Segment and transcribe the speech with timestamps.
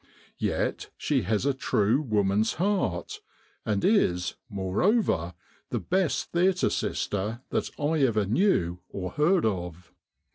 [0.39, 3.21] Yet she has a true woman's heart,
[3.67, 5.35] and is, moreover,
[5.69, 9.93] the Sest theatre sister that I ever knew or heard of.